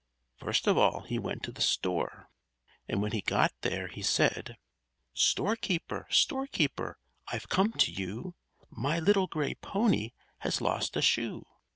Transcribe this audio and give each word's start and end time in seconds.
First 0.35 0.65
of 0.65 0.79
all 0.79 1.01
he 1.01 1.19
went 1.19 1.43
to 1.43 1.51
the 1.51 1.61
store; 1.61 2.31
and 2.89 3.03
when 3.03 3.11
he 3.11 3.21
got 3.21 3.53
there, 3.61 3.85
he 3.87 4.01
said: 4.01 4.57
"_Storekeeper! 5.15 6.11
Storekeeper! 6.11 6.97
I've 7.27 7.49
come 7.49 7.71
to 7.73 7.91
you; 7.91 8.33
My 8.71 8.97
little 8.97 9.27
gray 9.27 9.53
pony 9.53 10.13
has 10.39 10.59
lost 10.59 10.97
a 10.97 11.03
shoe! 11.03 11.45